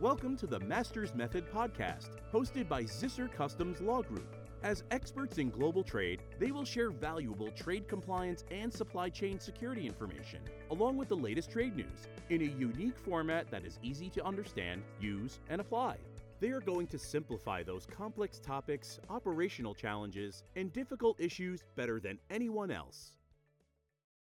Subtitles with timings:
[0.00, 4.34] Welcome to the Masters Method podcast, hosted by Zisser Customs Law Group.
[4.62, 9.86] As experts in global trade, they will share valuable trade compliance and supply chain security
[9.86, 14.24] information, along with the latest trade news, in a unique format that is easy to
[14.24, 15.98] understand, use, and apply.
[16.40, 22.18] They are going to simplify those complex topics, operational challenges, and difficult issues better than
[22.30, 23.18] anyone else.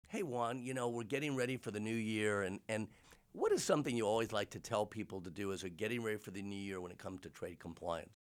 [0.10, 2.90] Hey Juan, you know, we're getting ready for the new year and, and
[3.34, 6.18] what is something you always like to tell people to do as they're getting ready
[6.18, 8.14] for the new year when it comes to trade compliance?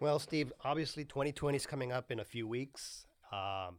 [0.00, 3.06] Well, Steve, obviously 2020 is coming up in a few weeks.
[3.32, 3.78] Um,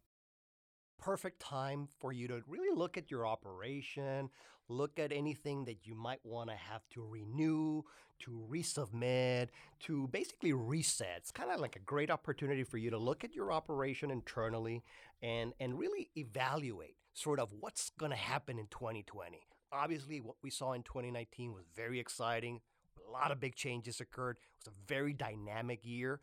[0.99, 4.29] perfect time for you to really look at your operation,
[4.67, 7.83] look at anything that you might want to have to renew,
[8.19, 9.49] to resubmit,
[9.81, 11.17] to basically reset.
[11.17, 14.83] It's kind of like a great opportunity for you to look at your operation internally
[15.21, 19.39] and, and really evaluate sort of what's going to happen in 2020.
[19.71, 22.61] Obviously, what we saw in 2019 was very exciting.
[23.07, 24.37] A lot of big changes occurred.
[24.37, 26.21] It was a very dynamic year.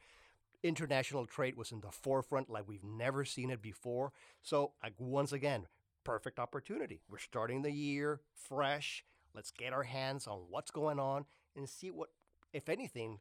[0.63, 4.13] International trade was in the forefront like we've never seen it before.
[4.43, 5.67] So, like, once again,
[6.05, 7.01] perfect opportunity.
[7.11, 9.05] We're starting the year fresh.
[9.35, 12.09] Let's get our hands on what's going on and see what,
[12.53, 13.19] if anything,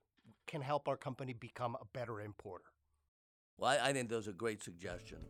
[0.48, 2.66] can help our company become a better importer.
[3.58, 5.28] Well, I, I think those are great suggestions.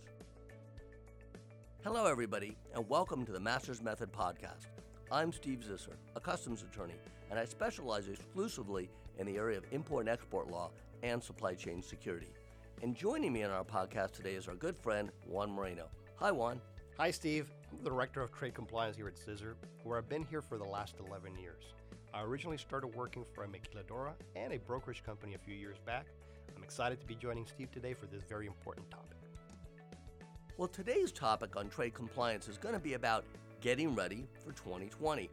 [1.84, 4.68] Hello, everybody, and welcome to the Masters Method Podcast.
[5.12, 6.94] I'm Steve Zisser, a customs attorney,
[7.30, 10.72] and I specialize exclusively in the area of import and export law
[11.04, 12.32] and supply chain security.
[12.82, 15.90] And joining me on our podcast today is our good friend, Juan Moreno.
[16.22, 16.62] Hi, Juan.
[16.98, 17.52] Hi, Steve.
[17.70, 20.64] I'm the Director of Trade Compliance here at Zisser, where I've been here for the
[20.64, 21.64] last 11 years.
[22.14, 26.06] I originally started working for a maquiladora and a brokerage company a few years back.
[26.56, 29.18] I'm excited to be joining Steve today for this very important topic.
[30.56, 33.26] Well, today's topic on trade compliance is going to be about
[33.60, 35.28] getting ready for 2020.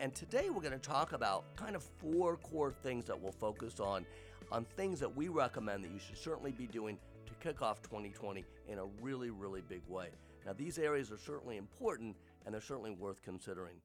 [0.00, 3.78] And today we're going to talk about kind of four core things that we'll focus
[3.78, 4.04] on,
[4.50, 8.44] on things that we recommend that you should certainly be doing to kick off 2020
[8.68, 10.08] in a really, really big way.
[10.44, 13.76] Now, these areas are certainly important and they're certainly worth considering.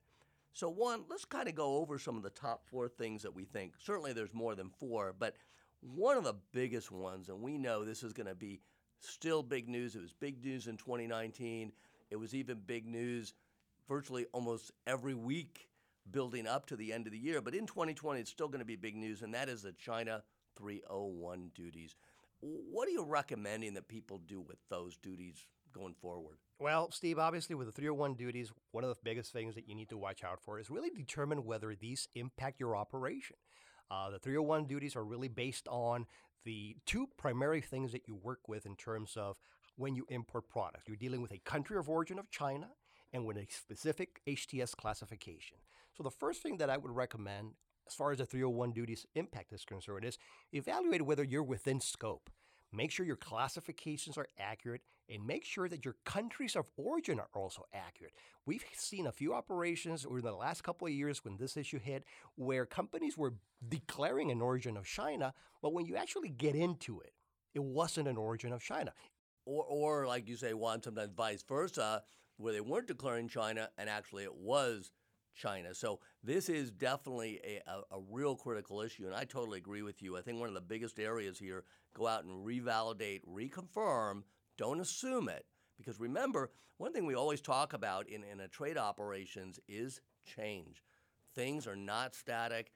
[0.54, 3.46] So, Juan, let's kind of go over some of the top four things that we
[3.46, 3.74] think.
[3.78, 5.36] Certainly, there's more than four, but
[5.82, 8.60] one of the biggest ones, and we know this is going to be
[9.08, 9.96] still big news.
[9.96, 11.72] It was big news in 2019.
[12.10, 13.34] It was even big news
[13.88, 15.68] virtually almost every week
[16.12, 17.42] building up to the end of the year.
[17.42, 20.24] But in 2020, it's still going to be big news, and that is the China
[20.58, 21.96] 301 duties.
[22.42, 26.38] What are you recommending that people do with those duties going forward?
[26.60, 29.90] Well, Steve, obviously, with the 301 duties, one of the biggest things that you need
[29.90, 33.36] to watch out for is really determine whether these impact your operation.
[33.92, 36.06] Uh, the 301 duties are really based on
[36.46, 39.40] the two primary things that you work with in terms of
[39.76, 40.88] when you import products.
[40.88, 42.68] You're dealing with a country of origin of China
[43.14, 45.58] and with a specific HTS classification.
[45.96, 47.54] So, the first thing that I would recommend
[47.88, 50.18] as far as the 301 duties impact is concerned is
[50.54, 52.30] evaluate whether you're within scope.
[52.72, 57.30] Make sure your classifications are accurate and make sure that your countries of origin are
[57.34, 58.14] also accurate.
[58.46, 62.04] We've seen a few operations over the last couple of years when this issue hit
[62.36, 63.34] where companies were
[63.68, 67.14] declaring an origin of China, but when you actually get into it,
[67.56, 68.94] it wasn't an origin of China.
[69.46, 72.04] Or, or like you say, Juan, sometimes vice versa,
[72.38, 74.92] where they weren't declaring China and actually it was
[75.40, 75.74] China.
[75.74, 80.02] So this is definitely a, a, a, real critical issue, and I totally agree with
[80.02, 80.18] you.
[80.18, 81.64] I think one of the biggest areas here,
[81.96, 84.24] go out and revalidate, reconfirm,
[84.58, 85.46] don't assume it.
[85.78, 90.84] Because remember, one thing we always talk about in, in a trade operations is change.
[91.34, 92.74] Things are not static,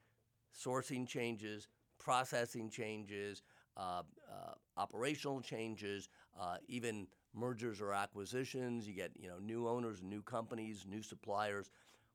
[0.57, 1.67] sourcing changes,
[1.99, 3.43] processing changes,
[3.75, 6.07] uh, uh, operational changes,
[6.39, 8.87] uh, even mergers or acquisitions.
[8.87, 11.69] You get you know new owners, new companies, new suppliers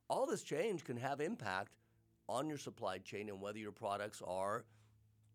[0.08, 1.72] all this change can have impact
[2.28, 4.64] on your supply chain and whether your products are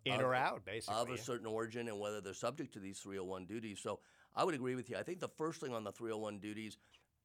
[0.05, 1.01] in of, or out, basically.
[1.01, 3.79] Of a certain origin and whether they're subject to these 301 duties.
[3.81, 3.99] So
[4.35, 4.97] I would agree with you.
[4.97, 6.77] I think the first thing on the 301 duties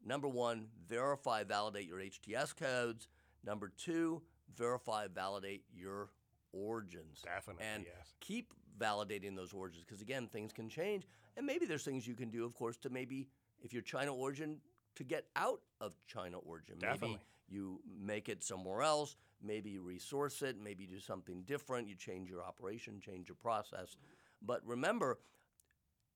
[0.05, 3.09] number one, verify, validate your HTS codes.
[3.45, 4.23] Number two,
[4.56, 6.11] verify, validate your
[6.53, 7.23] origins.
[7.25, 8.15] Definitely, and yes.
[8.21, 11.06] keep validating those origins because, again, things can change.
[11.37, 13.29] And maybe there's things you can do, of course, to maybe,
[13.62, 14.59] if you're China origin,
[14.97, 16.77] to get out of China origin.
[16.79, 17.09] Definitely.
[17.09, 21.89] Maybe you make it somewhere else, maybe you resource it, maybe you do something different,
[21.89, 23.97] you change your operation, change your process.
[24.45, 25.19] But remember,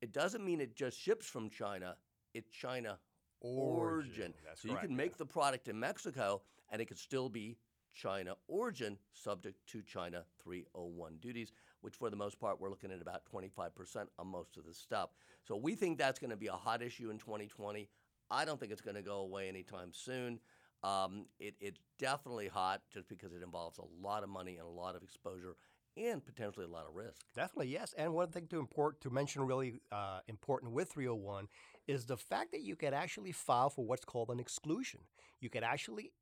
[0.01, 1.97] it doesn't mean it just ships from China,
[2.35, 2.99] it's China
[3.41, 4.35] origin.
[4.35, 4.35] origin.
[4.55, 5.19] So correct, you can make yeah.
[5.19, 7.59] the product in Mexico and it could still be
[7.95, 11.53] China origin, subject to China 301 duties,
[11.83, 15.11] which for the most part, we're looking at about 25% on most of the stuff.
[15.47, 17.89] So we think that's going to be a hot issue in 2020.
[18.31, 20.41] I don't think it's going to go away anytime soon.
[20.83, 24.71] Um, it, it's definitely hot just because it involves a lot of money and a
[24.71, 25.57] lot of exposure
[25.97, 27.23] and potentially a lot of risk.
[27.35, 27.95] Definitely, yes.
[27.97, 31.49] And one thing to import to mention really uh, important with 301
[31.87, 35.01] is the fact that you can actually file for what's called an exclusion.
[35.41, 36.13] You can actually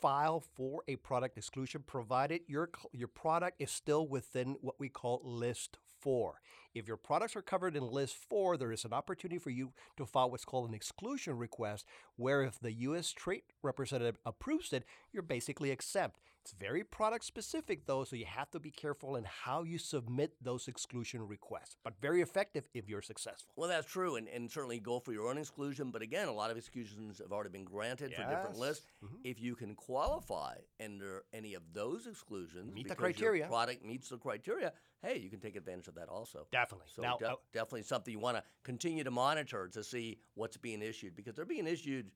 [0.00, 5.20] file for a product exclusion provided your your product is still within what we call
[5.24, 6.40] list 4.
[6.72, 10.06] If your products are covered in list 4, there is an opportunity for you to
[10.06, 15.24] file what's called an exclusion request where if the US trade representative approves it, you're
[15.24, 16.20] basically exempt.
[16.46, 20.32] It's very product specific though, so you have to be careful in how you submit
[20.40, 23.52] those exclusion requests, but very effective if you're successful.
[23.56, 25.90] Well, that's true, and, and certainly go for your own exclusion.
[25.90, 28.20] But again, a lot of exclusions have already been granted yes.
[28.20, 28.86] for different lists.
[29.04, 29.16] Mm-hmm.
[29.24, 34.10] If you can qualify under any of those exclusions, meet the criteria, your product meets
[34.10, 34.72] the criteria.
[35.02, 36.46] Hey, you can take advantage of that also.
[36.52, 36.86] Definitely.
[36.94, 40.56] So now, de- uh, definitely something you want to continue to monitor to see what's
[40.56, 42.06] being issued because they're being issued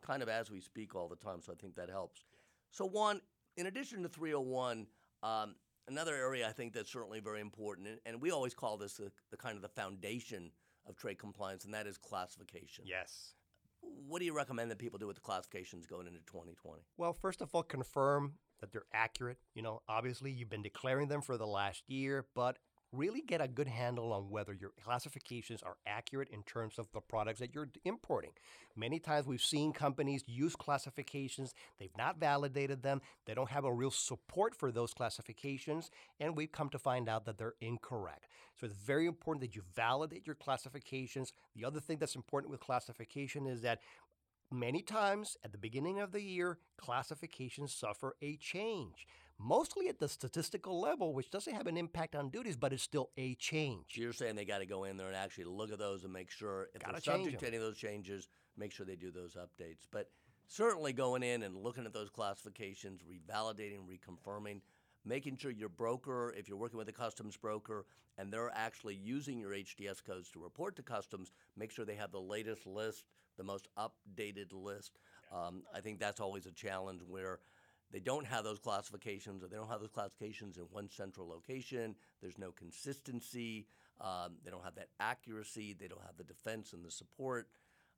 [0.00, 1.42] kind of as we speak all the time.
[1.42, 2.24] So I think that helps.
[2.70, 3.20] So Juan,
[3.56, 4.86] in addition to 301,
[5.22, 5.54] um,
[5.88, 9.10] another area I think that's certainly very important, and, and we always call this the,
[9.30, 10.50] the, kind of the foundation
[10.86, 12.84] of trade compliance, and that is classification.
[12.86, 13.34] Yes.
[13.80, 16.82] What do you recommend that people do with the classifications going into 2020?
[16.96, 19.38] Well, first of all, confirm that they're accurate.
[19.54, 22.58] You know, obviously you've been declaring them for the last year, but
[22.92, 27.00] really get a good handle on whether your classifications are accurate in terms of the
[27.00, 28.30] products that you're importing.
[28.76, 33.72] Many times we've seen companies use classifications, they've not validated them, they don't have a
[33.72, 38.26] real support for those classifications, and we've come to find out that they're incorrect.
[38.58, 41.32] So it's very important that you validate your classifications.
[41.54, 43.80] The other thing that's important with classification is that
[44.52, 49.06] Many times at the beginning of the year, classifications suffer a change
[49.40, 53.10] mostly at the statistical level, which doesn't have an impact on duties, but it's still
[53.16, 53.96] a change.
[53.96, 56.30] You're saying they got to go in there and actually look at those and make
[56.30, 59.34] sure if gotta they're subject to any of those changes, make sure they do those
[59.34, 59.86] updates.
[59.90, 60.10] But
[60.46, 64.60] certainly going in and looking at those classifications, revalidating, reconfirming,
[65.04, 67.86] making sure your broker, if you're working with a customs broker
[68.18, 72.12] and they're actually using your HTS codes to report to customs, make sure they have
[72.12, 73.04] the latest list,
[73.38, 74.98] the most updated list.
[75.32, 77.38] Um, I think that's always a challenge where
[77.92, 81.96] they don't have those classifications or they don't have those classifications in one central location.
[82.20, 83.66] There's no consistency.
[84.00, 85.76] Um, they don't have that accuracy.
[85.78, 87.48] They don't have the defense and the support.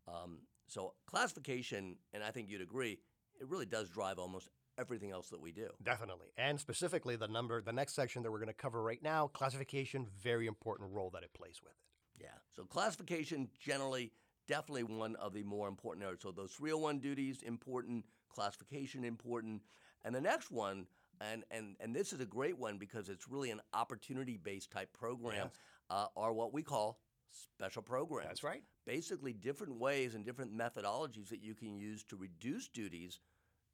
[0.09, 2.99] Um, so classification, and I think you'd agree,
[3.41, 4.49] it really does drive almost
[4.79, 5.69] everything else that we do.
[5.83, 6.29] Definitely.
[6.39, 10.07] And specifically the number, the next section that we're going to cover right now, classification,
[10.23, 12.23] very important role that it plays with it.
[12.23, 12.29] Yeah.
[12.57, 14.13] So classification generally
[14.53, 16.21] definitely one of the more important areas.
[16.21, 19.63] So those 301 duties important, classification important.
[20.05, 20.87] And the next one,
[21.23, 24.93] and, and, and this is a great one because it's really an opportunity based type
[24.93, 25.51] program, yes.
[25.89, 26.99] uh, are what we call
[27.31, 28.29] special programs.
[28.29, 28.63] That's right.
[28.87, 33.21] Basically, different ways and different methodologies that you can use to reduce duties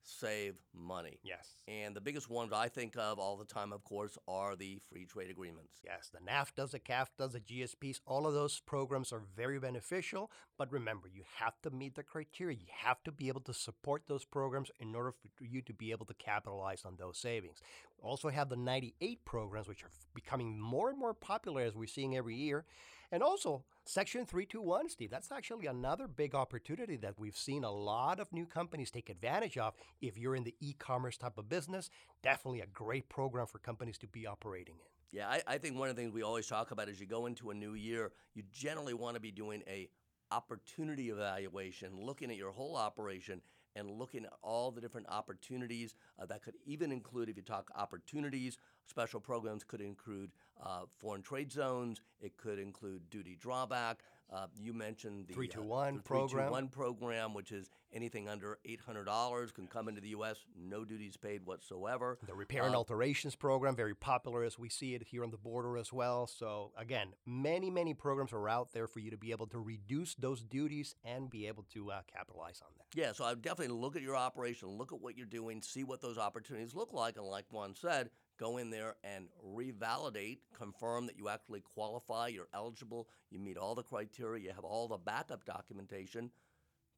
[0.08, 1.18] save money.
[1.22, 1.46] Yes.
[1.66, 5.04] And the biggest ones I think of all the time, of course, are the free
[5.04, 5.80] trade agreements.
[5.84, 10.30] Yes, the NAFTAs, the CAFTAs, the GSPs, all of those programs are very beneficial.
[10.56, 12.56] But remember, you have to meet the criteria.
[12.56, 15.90] You have to be able to support those programs in order for you to be
[15.90, 17.58] able to capitalize on those savings.
[18.00, 21.86] We also have the 98 programs, which are becoming more and more popular as we're
[21.86, 22.64] seeing every year.
[23.10, 28.20] And also, Section 321, Steve, that's actually another big opportunity that we've seen a lot
[28.20, 29.72] of new companies take advantage of.
[30.02, 31.88] If you're in the e commerce type of business,
[32.22, 35.18] definitely a great program for companies to be operating in.
[35.18, 37.24] Yeah, I, I think one of the things we always talk about is you go
[37.24, 39.88] into a new year, you generally want to be doing a
[40.30, 43.40] opportunity evaluation, looking at your whole operation
[43.74, 47.70] and looking at all the different opportunities uh, that could even include, if you talk
[47.74, 50.30] opportunities, special programs could include
[50.62, 54.02] uh, foreign trade zones, it could include duty drawback.
[54.30, 56.28] Uh, you mentioned the 321 uh, program.
[56.50, 61.46] 321 program, which is anything under $800 can come into the U.S., no duties paid
[61.46, 62.18] whatsoever.
[62.26, 65.38] The repair and uh, alterations program, very popular as we see it here on the
[65.38, 66.26] border as well.
[66.26, 70.14] So, again, many, many programs are out there for you to be able to reduce
[70.14, 72.84] those duties and be able to uh, capitalize on that.
[72.94, 75.84] Yeah, so I would definitely look at your operation, look at what you're doing, see
[75.84, 77.16] what those opportunities look like.
[77.16, 82.48] And like Juan said, go in there and revalidate, confirm that you actually qualify, you're
[82.54, 86.30] eligible, you meet all the criteria, you have all the backup documentation,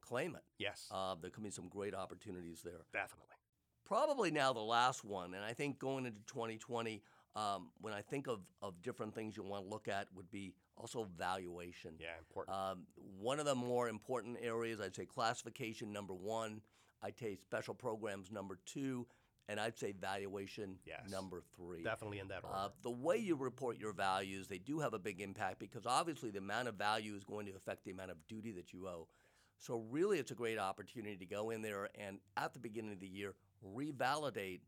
[0.01, 0.43] claim it.
[0.59, 0.87] Yes.
[0.91, 2.85] Uh, there could be some great opportunities there.
[2.93, 3.27] Definitely.
[3.85, 7.03] Probably now the last one, and I think going into 2020,
[7.35, 10.55] um, when I think of, of different things you want to look at, would be
[10.77, 11.95] also valuation.
[11.99, 12.57] Yeah, important.
[12.57, 12.87] Um,
[13.21, 16.61] one of the more important areas, I'd say classification number one,
[17.03, 19.07] I'd say special programs number two,
[19.51, 21.11] and I'd say valuation yes.
[21.11, 21.83] number three.
[21.83, 22.57] Definitely in that order.
[22.57, 26.31] Uh, the way you report your values, they do have a big impact because obviously
[26.31, 29.09] the amount of value is going to affect the amount of duty that you owe.
[29.59, 33.01] So, really, it's a great opportunity to go in there and at the beginning of
[33.01, 33.35] the year,
[33.77, 34.61] revalidate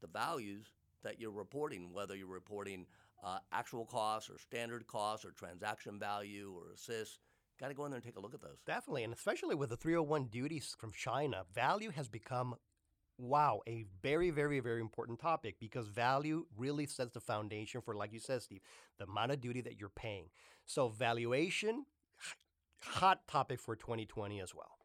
[0.00, 0.72] the values
[1.04, 2.86] that you're reporting, whether you're reporting
[3.22, 7.18] uh, actual costs or standard costs or transaction value or assist.
[7.60, 8.58] Got to go in there and take a look at those.
[8.66, 12.54] Definitely, and especially with the 301 duties from China, value has become,
[13.18, 18.12] wow, a very, very, very important topic because value really sets the foundation for, like
[18.12, 18.60] you said, Steve,
[18.98, 20.26] the amount of duty that you're paying.
[20.66, 21.84] So, valuation,
[22.82, 24.78] hot topic for 2020 as well.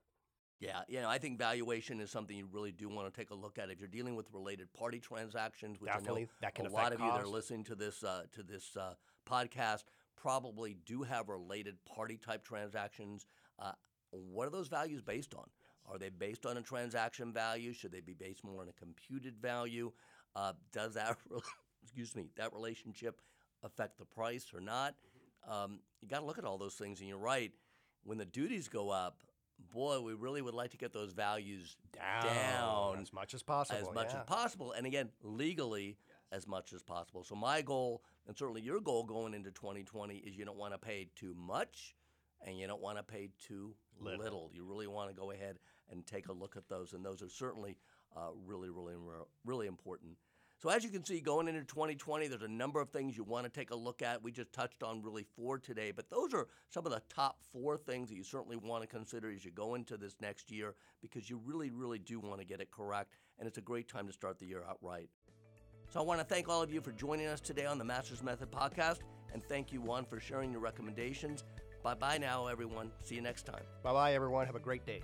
[0.59, 3.35] Yeah, you know, I think valuation is something you really do want to take a
[3.35, 5.81] look at if you're dealing with related party transactions.
[5.81, 8.01] Which Definitely, I know that can a lot of you that are listening to this
[8.01, 8.93] uh, to this uh,
[9.29, 9.83] podcast
[10.15, 13.25] probably do have related party type transactions.
[13.59, 13.73] Uh,
[14.11, 15.43] what are those values based on?
[15.91, 17.73] Are they based on a transaction value?
[17.73, 19.91] Should they be based more on a computed value?
[20.35, 21.17] Uh, does that
[21.83, 23.21] excuse me that relationship
[23.63, 24.95] affect the price or not?
[25.47, 27.51] Um, you got to look at all those things, and you're right.
[28.03, 29.19] When the duties go up,
[29.73, 33.89] boy, we really would like to get those values down, as much as possible.
[33.89, 34.19] as much yeah.
[34.19, 34.71] as possible.
[34.71, 35.97] And again, legally
[36.31, 37.23] as much as possible.
[37.23, 40.77] So my goal, and certainly your goal going into 2020, is you don't want to
[40.77, 41.95] pay too much
[42.43, 44.23] and you don't want to pay too little.
[44.23, 44.51] Little.
[44.53, 45.57] You really want to go ahead
[45.91, 46.93] and take a look at those.
[46.93, 47.77] And those are certainly
[48.15, 48.95] uh, really, really,
[49.45, 50.17] really important.
[50.63, 53.43] So as you can see, going into 2020, there's a number of things you want
[53.43, 54.23] to take a look at.
[54.23, 57.77] We just touched on really four today, but those are some of the top four
[57.77, 61.29] things that you certainly want to consider as you go into this next year because
[61.29, 64.13] you really, really do want to get it correct, and it's a great time to
[64.13, 65.09] start the year out right.
[65.89, 68.23] So I want to thank all of you for joining us today on the Masters
[68.23, 68.99] Method podcast,
[69.33, 71.43] and thank you, Juan, for sharing your recommendations.
[71.83, 72.91] Bye bye now, everyone.
[73.03, 73.63] See you next time.
[73.83, 74.45] Bye bye, everyone.
[74.45, 75.01] Have a great day.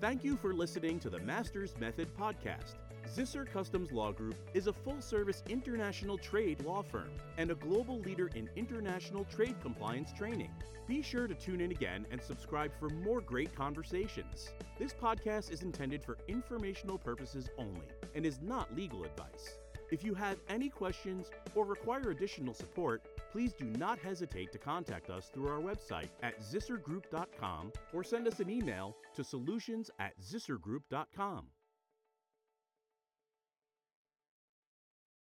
[0.00, 2.74] Thank you for listening to the Masters Method podcast.
[3.08, 7.98] Zisser Customs Law Group is a full service international trade law firm and a global
[8.00, 10.50] leader in international trade compliance training.
[10.86, 14.50] Be sure to tune in again and subscribe for more great conversations.
[14.78, 19.58] This podcast is intended for informational purposes only and is not legal advice.
[19.90, 23.02] If you have any questions or require additional support,
[23.36, 28.40] please do not hesitate to contact us through our website at zissergroup.com or send us
[28.40, 31.44] an email to solutions at zissergroup.com.